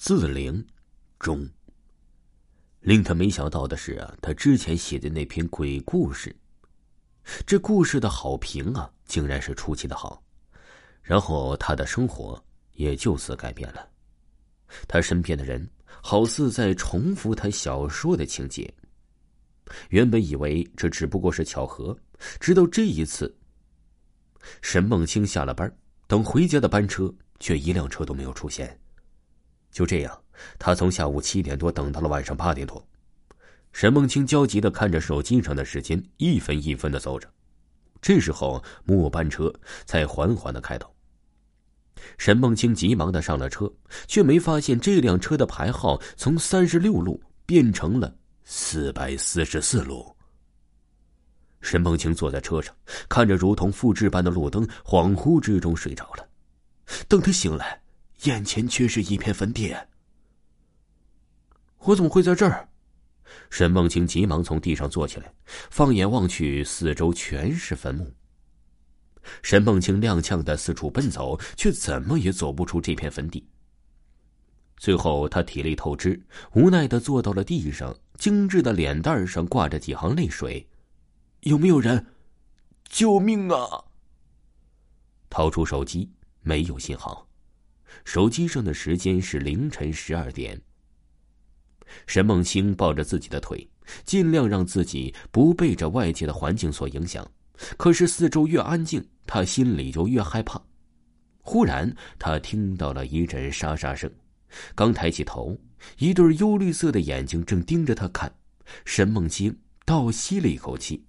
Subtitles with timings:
[0.00, 0.64] 自灵
[1.18, 1.44] 中。
[2.78, 6.34] 令他没想到的是啊，他之前写的那篇鬼故事，
[7.44, 10.22] 这故事的好评啊，竟然是出奇的好。
[11.02, 12.40] 然后他的生活
[12.74, 13.88] 也就此改变了，
[14.86, 15.68] 他身边的人
[16.00, 18.72] 好似在重复他小说的情节。
[19.88, 21.98] 原本以为这只不过是巧合，
[22.38, 23.36] 直到这一次，
[24.62, 25.76] 沈梦清下了班，
[26.06, 28.80] 等回家的班车却一辆车都没有出现。
[29.78, 30.22] 就这样，
[30.58, 32.84] 他从下午七点多等到了晚上八点多。
[33.72, 37.32] 沈梦清焦急的看着手机上的时间，一分一分的走着。
[38.02, 39.54] 这时候，末班车
[39.86, 40.92] 才缓缓的开到。
[42.16, 43.72] 沈梦清急忙的上了车，
[44.08, 50.12] 却没发现这辆车的牌号从三十六路变成了四百四十四路。
[51.60, 52.74] 沈梦清坐在车上，
[53.08, 56.28] 看着如同复制般的路灯，恍惚之中睡着了。
[57.06, 57.80] 等他醒来。
[58.24, 59.74] 眼前却是一片坟地。
[61.78, 62.68] 我怎么会在这儿？
[63.50, 65.32] 沈梦清急忙从地上坐起来，
[65.70, 68.10] 放眼望去，四周全是坟墓。
[69.42, 73.46] 沈梦清踉跄的四处奔走，却怎么也走不出这片坟地。
[74.78, 76.20] 最后，他体力透支，
[76.54, 80.66] 无奈的坐到了地上，精致的脸蛋上挂着几行泪水。
[81.40, 82.06] 有没有人？
[82.84, 83.84] 救命啊！
[85.28, 87.27] 掏出手机，没有信号。
[88.04, 90.60] 手机上的时间是凌晨十二点。
[92.06, 93.66] 沈梦清抱着自己的腿，
[94.04, 97.26] 尽量让自己不被这外界的环境所影响。
[97.76, 100.62] 可是四周越安静，他心里就越害怕。
[101.40, 104.10] 忽然，他听到了一阵沙沙声，
[104.74, 105.58] 刚抬起头，
[105.96, 108.30] 一对幽绿色的眼睛正盯着他看。
[108.84, 111.02] 沈梦清倒吸了一口气，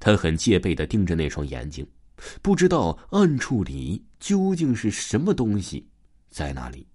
[0.00, 1.86] 他很戒备的盯着那双眼睛。
[2.42, 5.88] 不知道暗处里究竟是什么东西，
[6.28, 6.86] 在那里。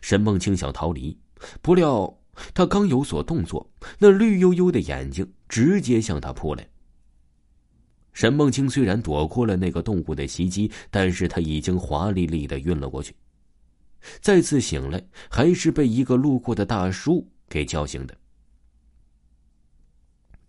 [0.00, 1.18] 沈梦清想逃离，
[1.62, 2.18] 不料
[2.52, 6.68] 他刚有所动作，那绿油油的眼睛直接向他扑来。
[8.12, 13.14] 沈梦清虽然躲过了那个动物的袭击，但是他已经华丽丽的晕了过去。
[14.20, 18.16] 再次醒来，还是被一个路过的大叔给叫醒的。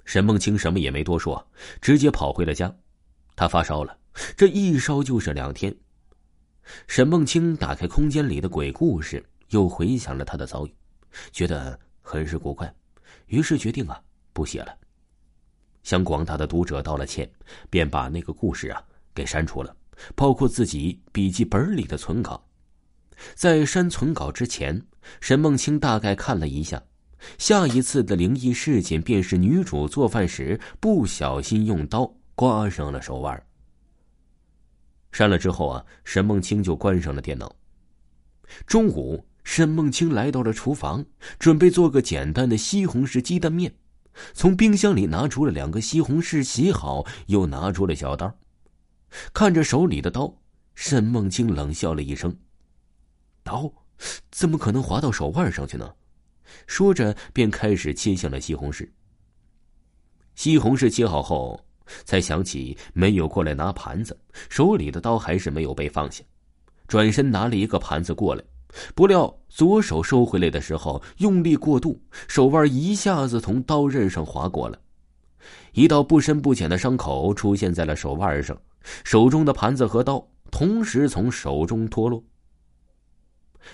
[0.05, 1.47] 沈梦清什么也没多说，
[1.79, 2.75] 直接跑回了家。
[3.39, 3.97] 他发烧了，
[4.35, 5.73] 这一烧就是两天。
[6.87, 10.75] 沈梦清打开空间里的鬼故事，又回想了他的遭遇，
[11.31, 12.69] 觉得很是古怪，
[13.27, 13.97] 于是决定啊
[14.33, 14.77] 不写了。
[15.83, 17.31] 向广大的读者道了歉，
[17.69, 18.83] 便把那个故事啊
[19.15, 19.73] 给删除了，
[20.15, 22.45] 包括自己笔记本里的存稿。
[23.35, 24.85] 在删存稿之前，
[25.21, 26.83] 沈梦清大概看了一下，
[27.37, 32.13] 下一次的灵异事件便是女主做饭时不小心用刀。
[32.39, 33.45] 刮伤了手腕。
[35.11, 37.53] 删了之后啊，沈梦清就关上了电脑。
[38.65, 41.05] 中午，沈梦清来到了厨房，
[41.37, 43.75] 准备做个简单的西红柿鸡蛋面。
[44.33, 48.33] 从冰箱里拿出了两个西红柿，洗好，又拿出了小刀。
[49.33, 50.37] 看着手里的刀，
[50.75, 52.33] 沈梦清冷笑了一声
[53.43, 53.69] ：“刀
[54.31, 55.93] 怎么可能划到手腕上去呢？”
[56.67, 58.91] 说着，便开始切下了西红柿。
[60.35, 61.65] 西红柿切好后。
[62.05, 64.17] 才想起没有过来拿盘子，
[64.49, 66.23] 手里的刀还是没有被放下，
[66.87, 68.43] 转身拿了一个盘子过来，
[68.93, 74.79] 不料左手收回来的时候用力过度，手腕一下子从刀刃上划过了，
[75.73, 78.59] 一道不深不浅的伤口出现在了手腕上，
[79.03, 82.23] 手中的盘子和刀同时从手中脱落。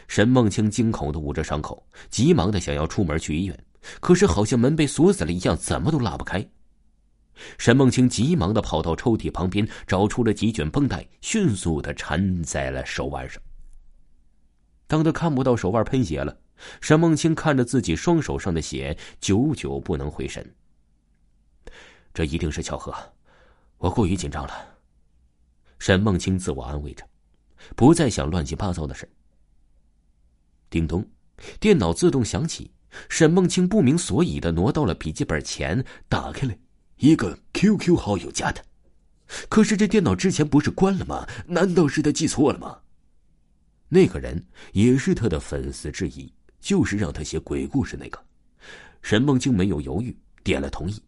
[0.07, 3.65] 沈梦清惊恐的捂着伤口，急忙的想要出门去医院，
[3.99, 6.45] 可是好像门被锁死了一样，怎么都拉不开。
[7.57, 13.41] 沈梦清急忙的跑到抽屉旁边，找出了几卷绷带，迅速的缠在了手腕上。
[14.87, 16.37] 当他看不到手腕喷血了，
[16.79, 20.55] 沈梦清看着自己双手上的血，久久不能回神。
[22.13, 22.93] 这一定是巧合，
[23.77, 24.53] 我过于紧张了。
[25.79, 27.05] 沈梦清自我安慰着，
[27.75, 29.09] 不再想乱七八糟的事。
[30.69, 31.05] 叮咚，
[31.59, 32.71] 电脑自动响起，
[33.09, 36.53] 沈梦清不明所以的挪到了笔记本前，打开了。
[36.97, 38.63] 一个 QQ 好友加的，
[39.49, 41.27] 可是这电脑之前不是关了吗？
[41.47, 42.79] 难道是他记错了吗？
[43.89, 44.43] 那个人
[44.73, 48.25] 也是他的粉丝之一，就是让他写鬼故事那个。
[49.01, 51.01] 沈梦清没有犹豫，点了同意。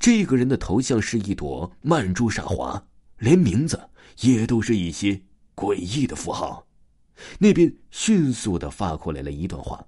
[0.00, 2.82] 这个人的头像是一朵曼珠沙华，
[3.18, 3.78] 连名字
[4.20, 5.20] 也都是一些
[5.54, 6.66] 诡异的符号。
[7.38, 9.86] 那边迅速的发过来了一段话：“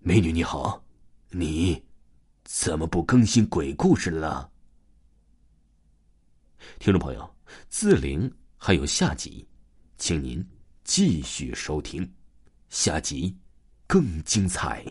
[0.00, 0.82] 美女你好，
[1.30, 1.82] 你。”
[2.50, 4.50] 怎么不更新鬼故事了？
[6.78, 7.36] 听众朋友，
[7.68, 9.46] 自灵还有下集，
[9.98, 10.42] 请您
[10.82, 12.10] 继续收听，
[12.70, 13.36] 下集
[13.86, 14.82] 更精彩。